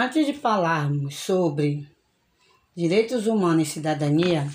Antes 0.00 0.26
de 0.26 0.32
falarmos 0.32 1.16
sobre 1.16 1.84
direitos 2.72 3.26
humanos 3.26 3.66
e 3.66 3.70
cidadania, 3.72 4.48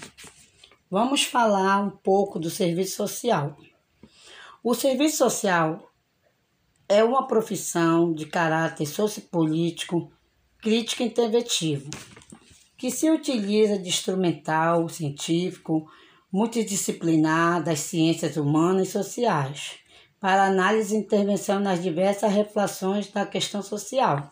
vamos 0.90 1.26
falar 1.26 1.82
um 1.82 1.90
pouco 1.90 2.40
do 2.40 2.50
serviço 2.50 2.96
social. 2.96 3.58
O 4.64 4.74
serviço 4.74 5.18
social 5.18 5.92
é 6.88 7.04
uma 7.04 7.28
profissão 7.28 8.14
de 8.14 8.26
caráter 8.26 8.86
sociopolítico, 8.86 10.10
crítico 10.62 11.04
e 11.04 11.08
interventivo, 11.08 11.90
que 12.78 12.90
se 12.90 13.12
utiliza 13.12 13.78
de 13.78 13.90
instrumental 13.90 14.88
científico 14.88 15.92
multidisciplinar 16.32 17.62
das 17.62 17.80
ciências 17.80 18.38
humanas 18.38 18.88
e 18.88 18.92
sociais 18.92 19.74
para 20.22 20.46
análise 20.46 20.96
e 20.96 21.00
intervenção 21.00 21.60
nas 21.60 21.84
diversas 21.84 22.32
reflexões 22.32 23.12
da 23.12 23.26
questão 23.26 23.62
social. 23.62 24.32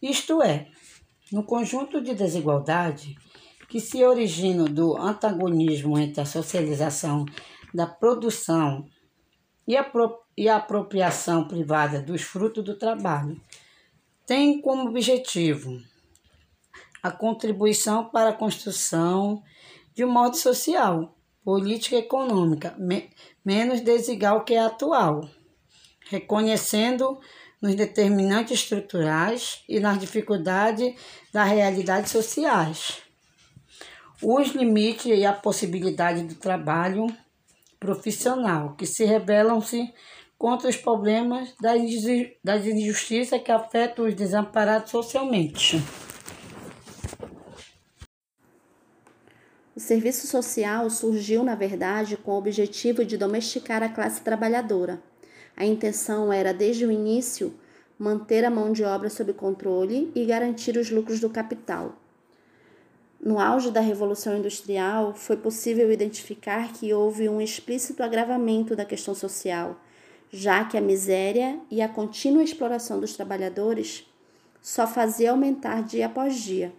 Isto 0.00 0.42
é, 0.42 0.68
no 1.32 1.42
conjunto 1.42 2.00
de 2.00 2.14
desigualdade 2.14 3.16
que 3.68 3.80
se 3.80 4.04
origina 4.04 4.64
do 4.64 4.96
antagonismo 4.96 5.98
entre 5.98 6.20
a 6.20 6.26
socialização 6.26 7.26
da 7.74 7.86
produção 7.86 8.86
e 9.66 9.76
a, 9.76 9.90
e 10.36 10.48
a 10.48 10.56
apropriação 10.56 11.46
privada 11.46 12.00
dos 12.00 12.22
frutos 12.22 12.64
do 12.64 12.78
trabalho, 12.78 13.38
tem 14.24 14.60
como 14.60 14.88
objetivo 14.88 15.78
a 17.02 17.10
contribuição 17.10 18.08
para 18.08 18.30
a 18.30 18.34
construção 18.34 19.42
de 19.94 20.04
um 20.04 20.10
modo 20.10 20.36
social, 20.36 21.16
política 21.44 21.96
e 21.96 22.00
econômica 22.00 22.74
me, 22.78 23.10
menos 23.44 23.80
desigual 23.80 24.44
que 24.44 24.56
a 24.56 24.66
atual, 24.66 25.28
reconhecendo 26.08 27.18
nos 27.60 27.74
determinantes 27.74 28.60
estruturais 28.60 29.62
e 29.68 29.80
nas 29.80 29.98
dificuldades 29.98 30.94
das 31.32 31.48
realidades 31.48 32.12
sociais, 32.12 33.02
os 34.22 34.48
limites 34.48 35.06
e 35.06 35.24
a 35.24 35.32
possibilidade 35.32 36.22
do 36.22 36.34
trabalho 36.34 37.06
profissional, 37.78 38.74
que 38.74 38.86
se 38.86 39.04
revelam-se 39.04 39.92
contra 40.36 40.68
os 40.68 40.76
problemas 40.76 41.52
das 41.60 42.64
injustiças 42.66 43.42
que 43.42 43.50
afetam 43.50 44.06
os 44.06 44.14
desamparados 44.14 44.90
socialmente. 44.90 45.82
O 49.74 49.80
serviço 49.80 50.26
social 50.26 50.90
surgiu, 50.90 51.44
na 51.44 51.54
verdade, 51.54 52.16
com 52.16 52.32
o 52.32 52.38
objetivo 52.38 53.04
de 53.04 53.16
domesticar 53.16 53.80
a 53.82 53.88
classe 53.88 54.20
trabalhadora. 54.20 55.00
A 55.58 55.66
intenção 55.66 56.32
era, 56.32 56.54
desde 56.54 56.86
o 56.86 56.92
início, 56.92 57.52
manter 57.98 58.44
a 58.44 58.50
mão 58.50 58.72
de 58.72 58.84
obra 58.84 59.10
sob 59.10 59.32
controle 59.32 60.08
e 60.14 60.24
garantir 60.24 60.76
os 60.76 60.88
lucros 60.88 61.18
do 61.18 61.28
capital. 61.28 61.96
No 63.20 63.40
auge 63.40 63.72
da 63.72 63.80
Revolução 63.80 64.38
Industrial, 64.38 65.12
foi 65.12 65.36
possível 65.36 65.90
identificar 65.90 66.72
que 66.72 66.94
houve 66.94 67.28
um 67.28 67.40
explícito 67.40 68.04
agravamento 68.04 68.76
da 68.76 68.84
questão 68.84 69.16
social, 69.16 69.80
já 70.30 70.64
que 70.64 70.78
a 70.78 70.80
miséria 70.80 71.58
e 71.68 71.82
a 71.82 71.88
contínua 71.88 72.44
exploração 72.44 73.00
dos 73.00 73.14
trabalhadores 73.14 74.06
só 74.62 74.86
fazia 74.86 75.32
aumentar 75.32 75.82
dia 75.82 76.06
após 76.06 76.36
dia. 76.36 76.72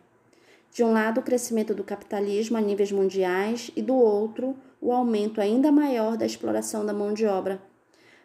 De 0.71 0.85
um 0.85 0.93
lado, 0.93 1.19
o 1.19 1.23
crescimento 1.23 1.73
do 1.73 1.83
capitalismo 1.83 2.55
a 2.55 2.61
níveis 2.61 2.93
mundiais 2.93 3.71
e 3.75 3.81
do 3.81 3.95
outro, 3.95 4.55
o 4.79 4.93
aumento 4.93 5.41
ainda 5.41 5.69
maior 5.69 6.15
da 6.15 6.25
exploração 6.25 6.85
da 6.85 6.93
mão 6.93 7.13
de 7.13 7.25
obra. 7.25 7.67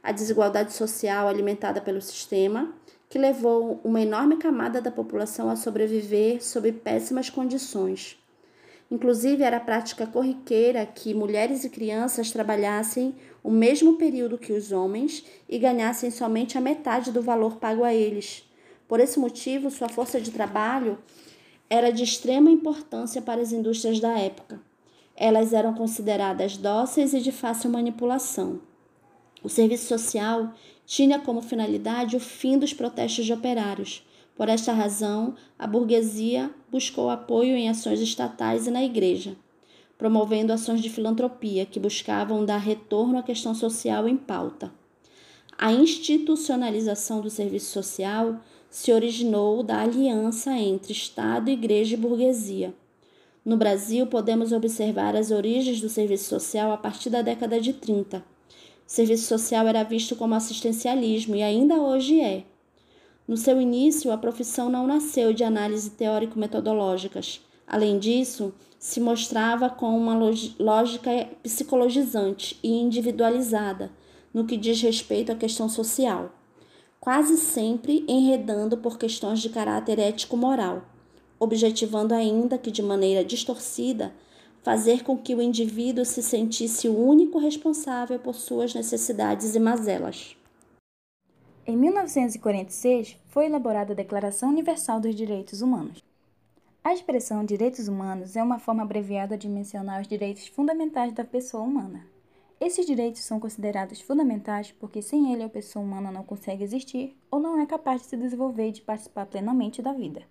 A 0.04 0.12
desigualdade 0.12 0.74
social 0.74 1.26
alimentada 1.26 1.80
pelo 1.80 2.02
sistema 2.02 2.74
que 3.08 3.18
levou 3.18 3.80
uma 3.82 4.02
enorme 4.02 4.36
camada 4.36 4.78
da 4.78 4.90
população 4.90 5.48
a 5.48 5.56
sobreviver 5.56 6.44
sob 6.44 6.70
péssimas 6.72 7.30
condições. 7.30 8.22
Inclusive, 8.90 9.42
era 9.42 9.58
prática 9.58 10.06
corriqueira 10.06 10.84
que 10.84 11.14
mulheres 11.14 11.64
e 11.64 11.70
crianças 11.70 12.30
trabalhassem 12.30 13.14
o 13.42 13.50
mesmo 13.50 13.96
período 13.96 14.36
que 14.36 14.52
os 14.52 14.72
homens 14.72 15.24
e 15.48 15.58
ganhassem 15.58 16.10
somente 16.10 16.58
a 16.58 16.60
metade 16.60 17.10
do 17.10 17.22
valor 17.22 17.56
pago 17.56 17.82
a 17.82 17.94
eles. 17.94 18.46
Por 18.86 19.00
esse 19.00 19.18
motivo, 19.18 19.70
sua 19.70 19.88
força 19.88 20.20
de 20.20 20.30
trabalho 20.30 20.98
era 21.70 21.90
de 21.90 22.04
extrema 22.04 22.50
importância 22.50 23.22
para 23.22 23.40
as 23.40 23.52
indústrias 23.52 24.00
da 24.00 24.18
época. 24.18 24.60
Elas 25.16 25.54
eram 25.54 25.72
consideradas 25.72 26.58
dóceis 26.58 27.14
e 27.14 27.22
de 27.22 27.32
fácil 27.32 27.70
manipulação. 27.70 28.73
O 29.44 29.48
serviço 29.50 29.86
social 29.86 30.54
tinha 30.86 31.18
como 31.18 31.42
finalidade 31.42 32.16
o 32.16 32.20
fim 32.20 32.58
dos 32.58 32.72
protestos 32.72 33.26
de 33.26 33.32
operários. 33.34 34.02
Por 34.34 34.48
esta 34.48 34.72
razão, 34.72 35.34
a 35.58 35.66
burguesia 35.66 36.50
buscou 36.72 37.10
apoio 37.10 37.54
em 37.54 37.68
ações 37.68 38.00
estatais 38.00 38.66
e 38.66 38.70
na 38.70 38.82
igreja, 38.82 39.36
promovendo 39.98 40.50
ações 40.50 40.80
de 40.80 40.88
filantropia 40.88 41.66
que 41.66 41.78
buscavam 41.78 42.42
dar 42.42 42.56
retorno 42.56 43.18
à 43.18 43.22
questão 43.22 43.54
social 43.54 44.08
em 44.08 44.16
pauta. 44.16 44.72
A 45.58 45.70
institucionalização 45.70 47.20
do 47.20 47.28
serviço 47.28 47.70
social 47.70 48.40
se 48.70 48.92
originou 48.92 49.62
da 49.62 49.82
aliança 49.82 50.52
entre 50.52 50.94
Estado, 50.94 51.50
Igreja 51.50 51.94
e 51.94 51.98
burguesia. 51.98 52.74
No 53.44 53.58
Brasil, 53.58 54.06
podemos 54.06 54.52
observar 54.52 55.14
as 55.14 55.30
origens 55.30 55.82
do 55.82 55.90
serviço 55.90 56.30
social 56.30 56.72
a 56.72 56.78
partir 56.78 57.10
da 57.10 57.20
década 57.20 57.60
de 57.60 57.74
30 57.74 58.33
serviço 58.86 59.26
social 59.26 59.66
era 59.66 59.82
visto 59.82 60.14
como 60.16 60.34
assistencialismo 60.34 61.34
e 61.34 61.42
ainda 61.42 61.76
hoje 61.76 62.20
é. 62.20 62.44
No 63.26 63.36
seu 63.36 63.60
início, 63.60 64.12
a 64.12 64.18
profissão 64.18 64.68
não 64.68 64.86
nasceu 64.86 65.32
de 65.32 65.42
análise 65.42 65.90
teórico-metodológicas. 65.90 67.40
Além 67.66 67.98
disso, 67.98 68.52
se 68.78 69.00
mostrava 69.00 69.70
com 69.70 69.96
uma 69.96 70.14
lógica 70.58 71.10
psicologizante 71.42 72.58
e 72.62 72.68
individualizada 72.68 73.90
no 74.32 74.44
que 74.44 74.58
diz 74.58 74.82
respeito 74.82 75.32
à 75.32 75.34
questão 75.34 75.68
social, 75.70 76.34
quase 77.00 77.38
sempre 77.38 78.04
enredando 78.06 78.76
por 78.76 78.98
questões 78.98 79.40
de 79.40 79.48
caráter 79.48 79.98
ético-moral, 79.98 80.84
objetivando 81.38 82.12
ainda 82.12 82.58
que 82.58 82.70
de 82.70 82.82
maneira 82.82 83.24
distorcida 83.24 84.12
fazer 84.64 85.04
com 85.04 85.18
que 85.18 85.34
o 85.34 85.42
indivíduo 85.42 86.06
se 86.06 86.22
sentisse 86.22 86.88
o 86.88 86.98
único 86.98 87.38
responsável 87.38 88.18
por 88.18 88.34
suas 88.34 88.74
necessidades 88.74 89.54
e 89.54 89.60
mazelas. 89.60 90.34
Em 91.66 91.76
1946, 91.76 93.18
foi 93.28 93.44
elaborada 93.44 93.92
a 93.92 93.96
Declaração 93.96 94.48
Universal 94.48 95.00
dos 95.00 95.14
Direitos 95.14 95.60
Humanos. 95.60 96.02
A 96.82 96.94
expressão 96.94 97.44
direitos 97.44 97.88
humanos 97.88 98.36
é 98.36 98.42
uma 98.42 98.58
forma 98.58 98.82
abreviada 98.82 99.36
de 99.36 99.48
mencionar 99.48 100.00
os 100.00 100.08
direitos 100.08 100.46
fundamentais 100.46 101.12
da 101.12 101.24
pessoa 101.24 101.62
humana. 101.62 102.06
Esses 102.58 102.86
direitos 102.86 103.22
são 103.22 103.38
considerados 103.38 104.00
fundamentais 104.00 104.72
porque 104.72 105.02
sem 105.02 105.30
ele 105.32 105.42
a 105.42 105.48
pessoa 105.48 105.84
humana 105.84 106.10
não 106.10 106.22
consegue 106.22 106.64
existir 106.64 107.14
ou 107.30 107.38
não 107.38 107.60
é 107.60 107.66
capaz 107.66 108.00
de 108.00 108.08
se 108.08 108.16
desenvolver 108.16 108.68
e 108.68 108.72
de 108.72 108.82
participar 108.82 109.26
plenamente 109.26 109.82
da 109.82 109.92
vida 109.92 110.22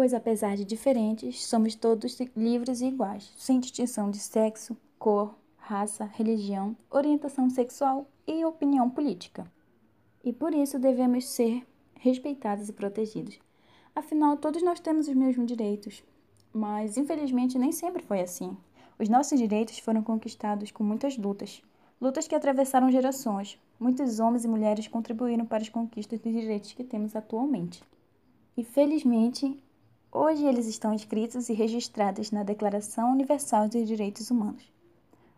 pois 0.00 0.14
apesar 0.14 0.56
de 0.56 0.64
diferentes, 0.64 1.44
somos 1.44 1.74
todos 1.74 2.18
livres 2.34 2.80
e 2.80 2.86
iguais, 2.86 3.30
sem 3.36 3.60
distinção 3.60 4.10
de 4.10 4.16
sexo, 4.16 4.74
cor, 4.98 5.34
raça, 5.58 6.06
religião, 6.06 6.74
orientação 6.90 7.50
sexual 7.50 8.06
e 8.26 8.42
opinião 8.42 8.88
política. 8.88 9.46
E 10.24 10.32
por 10.32 10.54
isso 10.54 10.78
devemos 10.78 11.28
ser 11.28 11.66
respeitados 11.96 12.70
e 12.70 12.72
protegidos. 12.72 13.38
Afinal, 13.94 14.38
todos 14.38 14.62
nós 14.62 14.80
temos 14.80 15.06
os 15.06 15.14
mesmos 15.14 15.46
direitos, 15.46 16.02
mas 16.50 16.96
infelizmente 16.96 17.58
nem 17.58 17.70
sempre 17.70 18.02
foi 18.02 18.22
assim. 18.22 18.56
Os 18.98 19.06
nossos 19.06 19.38
direitos 19.38 19.78
foram 19.80 20.02
conquistados 20.02 20.70
com 20.70 20.82
muitas 20.82 21.18
lutas, 21.18 21.60
lutas 22.00 22.26
que 22.26 22.34
atravessaram 22.34 22.90
gerações. 22.90 23.60
Muitos 23.78 24.18
homens 24.18 24.46
e 24.46 24.48
mulheres 24.48 24.88
contribuíram 24.88 25.44
para 25.44 25.62
as 25.62 25.68
conquistas 25.68 26.20
dos 26.20 26.32
direitos 26.32 26.72
que 26.72 26.84
temos 26.84 27.14
atualmente. 27.14 27.82
E 28.56 28.64
felizmente, 28.64 29.62
Hoje 30.12 30.44
eles 30.44 30.66
estão 30.66 30.92
escritos 30.92 31.48
e 31.48 31.52
registrados 31.52 32.32
na 32.32 32.42
Declaração 32.42 33.12
Universal 33.12 33.68
dos 33.68 33.86
Direitos 33.86 34.28
Humanos. 34.28 34.64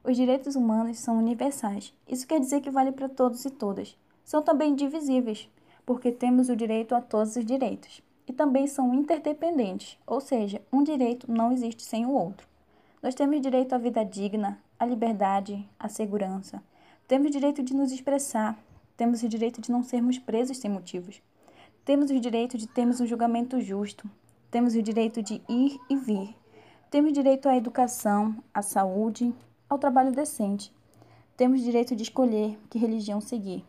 Os 0.03 0.17
direitos 0.17 0.57
humanos 0.57 0.99
são 0.99 1.19
universais. 1.19 1.93
Isso 2.09 2.27
quer 2.27 2.41
dizer 2.41 2.63
que 2.63 2.71
vale 2.71 2.91
para 2.91 3.07
todos 3.07 3.45
e 3.45 3.51
todas. 3.51 3.95
São 4.25 4.41
também 4.41 4.75
divisíveis, 4.75 5.47
porque 5.85 6.11
temos 6.11 6.49
o 6.49 6.57
direito 6.57 6.95
a 6.95 7.03
todos 7.03 7.37
os 7.37 7.45
direitos. 7.45 8.01
E 8.27 8.33
também 8.33 8.67
são 8.67 8.95
interdependentes, 8.95 9.99
ou 10.07 10.23
seja, 10.23 10.63
um 10.73 10.83
direito 10.83 11.31
não 11.31 11.53
existe 11.53 11.83
sem 11.83 12.07
o 12.07 12.13
outro. 12.13 12.49
Nós 13.03 13.15
temos 13.15 13.43
direito 13.43 13.75
à 13.75 13.79
vida 13.79 14.03
digna, 14.03 14.59
à 14.79 14.87
liberdade, 14.87 15.69
à 15.79 15.87
segurança. 15.87 16.63
Temos 17.07 17.29
o 17.29 17.31
direito 17.31 17.63
de 17.63 17.75
nos 17.75 17.93
expressar. 17.93 18.59
Temos 18.97 19.23
o 19.23 19.29
direito 19.29 19.61
de 19.61 19.71
não 19.71 19.83
sermos 19.83 20.19
presos 20.19 20.57
sem 20.57 20.71
motivos. 20.71 21.21
Temos 21.85 22.11
o 22.11 22.19
direito 22.19 22.57
de 22.57 22.67
termos 22.67 23.03
um 23.03 23.07
julgamento 23.07 23.61
justo, 23.61 24.09
temos 24.53 24.75
o 24.75 24.83
direito 24.83 25.23
de 25.23 25.41
ir 25.49 25.81
e 25.89 25.97
vir. 25.97 26.37
Temos 26.91 27.15
direito 27.15 27.49
à 27.49 27.57
educação, 27.57 28.37
à 28.53 28.61
saúde, 28.61 29.35
ao 29.67 29.79
trabalho 29.79 30.13
decente. 30.13 30.71
Temos 31.39 31.63
direito 31.63 31.97
de 31.97 32.03
escolher 32.03 32.59
que 32.69 32.79
religião 32.79 33.19
seguir. 33.19 33.65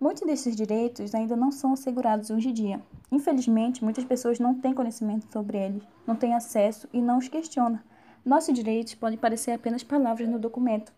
Muitos 0.00 0.26
desses 0.26 0.56
direitos 0.56 1.14
ainda 1.14 1.36
não 1.36 1.52
são 1.52 1.74
assegurados 1.74 2.30
hoje 2.30 2.48
em 2.48 2.54
dia. 2.54 2.82
Infelizmente, 3.12 3.84
muitas 3.84 4.06
pessoas 4.06 4.38
não 4.38 4.54
têm 4.58 4.72
conhecimento 4.72 5.30
sobre 5.30 5.58
eles, 5.58 5.82
não 6.06 6.16
têm 6.16 6.34
acesso 6.34 6.88
e 6.94 7.02
não 7.02 7.18
os 7.18 7.28
questionam. 7.28 7.78
Nossos 8.24 8.54
direitos 8.54 8.94
podem 8.94 9.18
parecer 9.18 9.50
apenas 9.50 9.84
palavras 9.84 10.26
no 10.26 10.38
documento, 10.38 10.94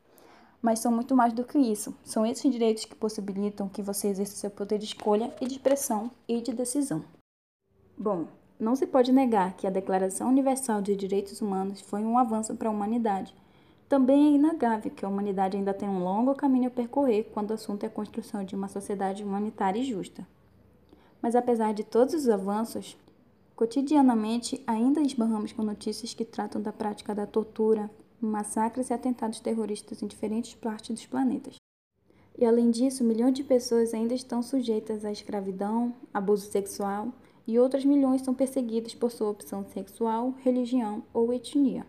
mas 0.63 0.79
são 0.79 0.93
muito 0.93 1.17
mais 1.17 1.33
do 1.33 1.43
que 1.43 1.59
isso. 1.59 1.93
São 2.05 2.25
esses 2.25 2.53
direitos 2.53 2.85
que 2.85 2.95
possibilitam 2.95 3.69
que 3.69 3.83
você 3.83 4.07
exerça 4.07 4.37
seu 4.37 4.51
poder 4.51 4.79
de 4.79 4.85
escolha 4.85 5.35
e 5.41 5.47
de 5.47 5.55
expressão 5.55 6.09
e 6.29 6.41
de 6.41 6.53
decisão. 6.53 7.05
Bom, 7.97 8.29
não 8.59 8.75
se 8.75 8.87
pode 8.87 9.13
negar 9.13 9.57
que 9.57 9.67
a 9.67 9.71
Declaração 9.71 10.29
Universal 10.29 10.83
de 10.83 10.97
Direitos 10.97 11.41
Humanos 11.41 11.81
foi 11.81 12.01
um 12.01 12.19
avanço 12.19 12.57
para 12.57 12.69
a 12.69 12.73
humanidade. 12.73 13.33
Também 13.89 14.27
é 14.27 14.31
inegável 14.37 14.91
que 14.91 15.05
a 15.05 15.09
humanidade 15.09 15.57
ainda 15.57 15.73
tem 15.73 15.89
um 15.89 16.03
longo 16.03 16.35
caminho 16.35 16.67
a 16.67 16.71
percorrer 16.71 17.31
quando 17.33 17.51
o 17.51 17.55
assunto 17.55 17.85
é 17.85 17.87
a 17.87 17.91
construção 17.91 18.45
de 18.45 18.57
uma 18.57 18.69
sociedade 18.69 19.23
humanitária 19.23 19.79
e 19.79 19.85
justa. 19.85 20.27
Mas 21.23 21.37
apesar 21.37 21.73
de 21.73 21.85
todos 21.85 22.15
os 22.15 22.29
avanços, 22.29 22.97
cotidianamente 23.55 24.63
ainda 24.67 25.01
esbarramos 25.01 25.53
com 25.53 25.63
notícias 25.63 26.13
que 26.13 26.25
tratam 26.25 26.61
da 26.61 26.73
prática 26.73 27.15
da 27.15 27.27
tortura, 27.27 27.89
massacres 28.21 28.91
e 28.91 28.93
atentados 28.93 29.41
terroristas 29.41 30.03
em 30.03 30.07
diferentes 30.09 30.55
partes 30.55 30.91
dos 30.91 31.07
planetas. 31.07 31.55
E 32.37 32.45
além 32.45 32.71
disso, 32.71 33.05
milhões 33.05 33.35
de 33.35 33.45
pessoas 33.45 33.95
ainda 33.95 34.15
estão 34.15 34.43
sujeitas 34.43 35.05
à 35.05 35.13
escravidão, 35.13 35.95
abuso 36.13 36.51
sexual 36.51 37.13
e 37.49 37.59
outras 37.59 37.83
milhões 37.83 38.21
são 38.21 38.35
perseguidas 38.35 38.95
por 38.95 39.11
sua 39.11 39.31
opção 39.31 39.65
sexual, 39.65 40.35
religião 40.45 41.03
ou 41.15 41.33
etnia. 41.33 41.87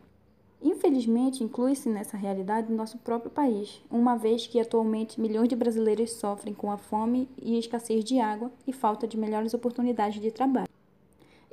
Infelizmente, 0.61 1.43
inclui-se 1.43 1.89
nessa 1.89 2.15
realidade 2.15 2.71
nosso 2.71 2.97
próprio 2.97 3.29
país, 3.29 3.81
uma 3.91 4.15
vez 4.15 4.47
que 4.47 4.59
atualmente 4.59 5.19
milhões 5.19 5.49
de 5.49 5.57
brasileiros 5.57 6.13
sofrem 6.13 6.53
com 6.53 6.71
a 6.71 6.77
fome 6.77 7.27
e 7.37 7.59
escassez 7.59 8.05
de 8.05 8.19
água 8.19 8.49
e 8.65 8.71
falta 8.71 9.05
de 9.05 9.17
melhores 9.17 9.53
oportunidades 9.53 10.21
de 10.21 10.31
trabalho. 10.31 10.69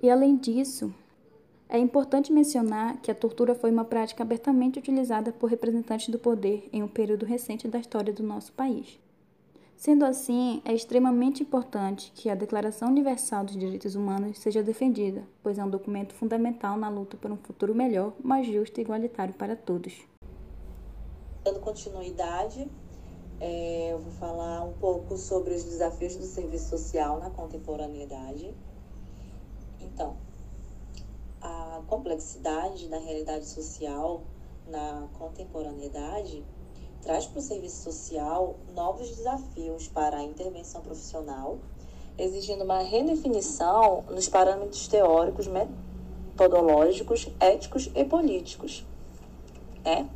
E 0.00 0.08
além 0.08 0.36
disso, 0.36 0.94
é 1.68 1.78
importante 1.78 2.32
mencionar 2.32 3.00
que 3.00 3.10
a 3.10 3.14
tortura 3.14 3.56
foi 3.56 3.72
uma 3.72 3.84
prática 3.84 4.22
abertamente 4.22 4.78
utilizada 4.78 5.32
por 5.32 5.50
representantes 5.50 6.10
do 6.10 6.18
poder 6.18 6.68
em 6.72 6.80
um 6.80 6.88
período 6.88 7.26
recente 7.26 7.66
da 7.66 7.80
história 7.80 8.12
do 8.12 8.22
nosso 8.22 8.52
país. 8.52 9.00
Sendo 9.76 10.06
assim, 10.06 10.62
é 10.64 10.72
extremamente 10.72 11.42
importante 11.42 12.10
que 12.14 12.30
a 12.30 12.34
Declaração 12.34 12.88
Universal 12.88 13.44
dos 13.44 13.58
Direitos 13.58 13.94
Humanos 13.94 14.38
seja 14.38 14.62
defendida, 14.62 15.28
pois 15.42 15.58
é 15.58 15.64
um 15.64 15.68
documento 15.68 16.14
fundamental 16.14 16.78
na 16.78 16.88
luta 16.88 17.18
por 17.18 17.30
um 17.30 17.36
futuro 17.36 17.74
melhor, 17.74 18.14
mais 18.24 18.46
justo 18.46 18.78
e 18.78 18.82
igualitário 18.82 19.34
para 19.34 19.54
todos. 19.54 19.92
Dando 21.44 21.60
continuidade, 21.60 22.66
é, 23.38 23.92
eu 23.92 23.98
vou 23.98 24.12
falar 24.12 24.64
um 24.64 24.72
pouco 24.72 25.14
sobre 25.18 25.54
os 25.54 25.62
desafios 25.62 26.16
do 26.16 26.24
serviço 26.24 26.70
social 26.70 27.20
na 27.20 27.28
contemporaneidade. 27.28 28.54
Então, 29.78 30.16
a 31.42 31.82
complexidade 31.86 32.88
da 32.88 32.98
realidade 32.98 33.46
social 33.46 34.22
na 34.66 35.06
contemporaneidade 35.18 36.42
traz 37.06 37.24
para 37.24 37.38
o 37.38 37.42
serviço 37.42 37.84
social 37.84 38.56
novos 38.74 39.08
desafios 39.10 39.86
para 39.86 40.16
a 40.16 40.22
intervenção 40.24 40.80
profissional, 40.82 41.56
exigindo 42.18 42.64
uma 42.64 42.80
redefinição 42.80 44.02
nos 44.10 44.28
parâmetros 44.28 44.88
teóricos, 44.88 45.46
metodológicos, 45.46 47.28
éticos 47.38 47.88
e 47.94 48.04
políticos. 48.04 48.84
Né? 49.84 50.08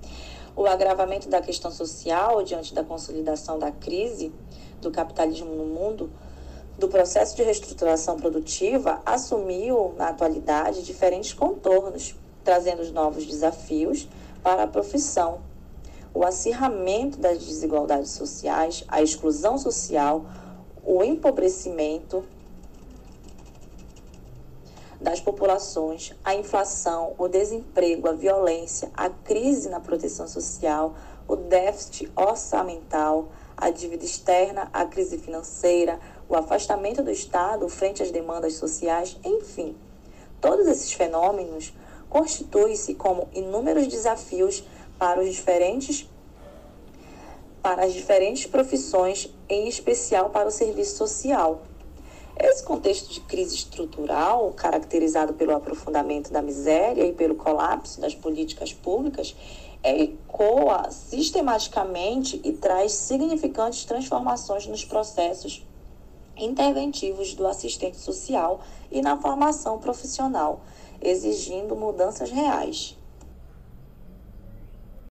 O 0.56 0.66
agravamento 0.66 1.28
da 1.28 1.40
questão 1.40 1.70
social 1.70 2.42
diante 2.42 2.74
da 2.74 2.82
consolidação 2.82 3.56
da 3.56 3.70
crise 3.70 4.32
do 4.80 4.90
capitalismo 4.90 5.54
no 5.54 5.66
mundo, 5.66 6.10
do 6.76 6.88
processo 6.88 7.36
de 7.36 7.44
reestruturação 7.44 8.16
produtiva, 8.16 9.00
assumiu, 9.06 9.94
na 9.96 10.08
atualidade, 10.08 10.82
diferentes 10.82 11.32
contornos, 11.32 12.16
trazendo 12.42 12.82
novos 12.92 13.26
desafios 13.26 14.08
para 14.42 14.64
a 14.64 14.66
profissão, 14.66 15.38
o 16.12 16.24
acirramento 16.24 17.18
das 17.18 17.38
desigualdades 17.38 18.10
sociais, 18.10 18.84
a 18.88 19.02
exclusão 19.02 19.56
social, 19.58 20.24
o 20.84 21.02
empobrecimento 21.04 22.24
das 25.00 25.20
populações, 25.20 26.14
a 26.22 26.34
inflação, 26.34 27.14
o 27.16 27.26
desemprego, 27.26 28.08
a 28.08 28.12
violência, 28.12 28.90
a 28.94 29.08
crise 29.08 29.68
na 29.68 29.80
proteção 29.80 30.28
social, 30.28 30.94
o 31.26 31.36
déficit 31.36 32.10
orçamental, 32.14 33.28
a 33.56 33.70
dívida 33.70 34.04
externa, 34.04 34.68
a 34.72 34.84
crise 34.84 35.16
financeira, 35.16 35.98
o 36.28 36.36
afastamento 36.36 37.02
do 37.02 37.10
Estado 37.10 37.68
frente 37.68 38.02
às 38.02 38.10
demandas 38.10 38.54
sociais, 38.54 39.16
enfim. 39.24 39.76
Todos 40.40 40.66
esses 40.66 40.92
fenômenos 40.92 41.72
constituem-se 42.08 42.94
como 42.94 43.28
inúmeros 43.32 43.86
desafios 43.86 44.64
para 45.00 45.20
os 45.22 45.34
diferentes 45.34 46.06
para 47.62 47.84
as 47.84 47.92
diferentes 47.92 48.46
profissões, 48.46 49.28
em 49.48 49.68
especial 49.68 50.30
para 50.30 50.48
o 50.48 50.50
serviço 50.50 50.96
social. 50.96 51.62
Esse 52.38 52.62
contexto 52.62 53.12
de 53.12 53.20
crise 53.20 53.54
estrutural, 53.54 54.50
caracterizado 54.52 55.34
pelo 55.34 55.54
aprofundamento 55.54 56.32
da 56.32 56.40
miséria 56.40 57.04
e 57.04 57.12
pelo 57.12 57.34
colapso 57.34 58.00
das 58.00 58.14
políticas 58.14 58.72
públicas, 58.72 59.36
ecoa 59.82 60.90
sistematicamente 60.90 62.40
e 62.42 62.52
traz 62.52 62.92
significantes 62.92 63.84
transformações 63.84 64.66
nos 64.66 64.84
processos 64.84 65.66
interventivos 66.36 67.34
do 67.34 67.46
assistente 67.46 67.98
social 67.98 68.60
e 68.90 69.02
na 69.02 69.18
formação 69.18 69.78
profissional, 69.78 70.60
exigindo 71.02 71.76
mudanças 71.76 72.30
reais. 72.30 72.96